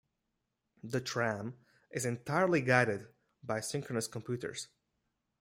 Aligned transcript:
The 0.83 0.99
tram 0.99 1.59
is 1.91 2.05
entirely 2.05 2.61
guided 2.61 3.09
by 3.43 3.59
synchronous 3.59 4.07
computers. 4.07 4.67